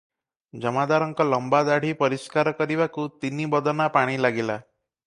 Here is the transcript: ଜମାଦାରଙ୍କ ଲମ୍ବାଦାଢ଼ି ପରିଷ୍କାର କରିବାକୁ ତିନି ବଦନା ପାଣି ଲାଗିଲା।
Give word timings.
ଜମାଦାରଙ୍କ 0.63 1.27
ଲମ୍ବାଦାଢ଼ି 1.33 1.93
ପରିଷ୍କାର 2.01 2.55
କରିବାକୁ 2.63 3.07
ତିନି 3.23 3.49
ବଦନା 3.57 3.91
ପାଣି 4.01 4.21
ଲାଗିଲା। 4.27 4.61